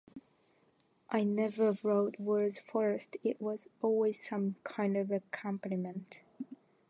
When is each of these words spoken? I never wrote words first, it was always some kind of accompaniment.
I 1.11 1.23
never 1.23 1.77
wrote 1.83 2.19
words 2.19 2.57
first, 2.57 3.17
it 3.23 3.39
was 3.39 3.67
always 3.83 4.27
some 4.27 4.55
kind 4.63 4.97
of 4.97 5.11
accompaniment. 5.11 6.21